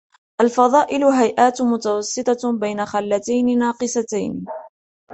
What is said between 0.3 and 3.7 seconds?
الْفَضَائِلُ هَيْئَاتٌ مُتَوَسِّطَةٌ بَيْنَ خَلَّتَيْنِ